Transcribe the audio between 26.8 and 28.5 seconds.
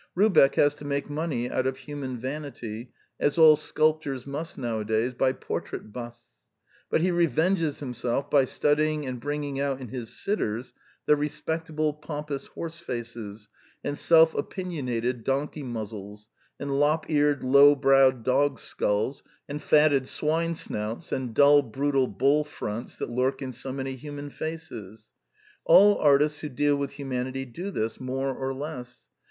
humanity do this, more